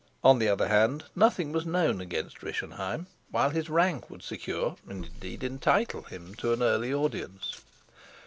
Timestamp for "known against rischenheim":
1.63-3.05